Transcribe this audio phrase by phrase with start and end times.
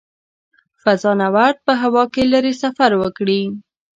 [0.81, 3.41] فضانورد په هوا کې لیرې سفر وکړي.